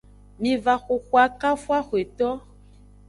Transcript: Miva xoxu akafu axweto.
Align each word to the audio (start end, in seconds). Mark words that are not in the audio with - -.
Miva 0.41 0.73
xoxu 0.83 1.15
akafu 1.25 1.69
axweto. 1.79 2.29